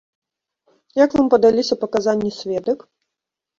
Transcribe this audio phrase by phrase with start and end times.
[1.03, 2.79] Як вам падаліся паказанні сведак?